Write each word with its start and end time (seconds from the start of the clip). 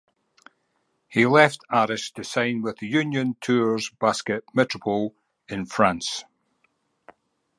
He 1.09 1.27
left 1.27 1.59
Aris 1.71 2.09
to 2.13 2.23
sign 2.23 2.63
with 2.63 2.81
Union 2.81 3.35
Tours 3.39 3.91
Basket 3.91 4.43
Metropole 4.55 5.13
in 5.47 5.67
France. 5.67 6.23